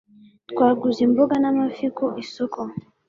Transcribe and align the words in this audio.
Twaguze 0.49 0.99
imboga 1.07 1.35
n'amafi 1.41 1.85
ku 1.97 2.05
isoko. 2.23 2.59